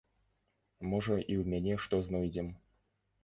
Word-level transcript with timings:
Можа 0.93 1.17
і 1.19 1.25
ў 1.41 1.43
мяне 1.53 1.73
што 1.83 1.95
знойдзем. 2.07 2.49